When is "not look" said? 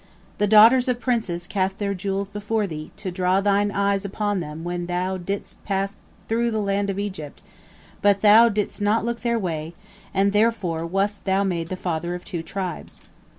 8.81-9.21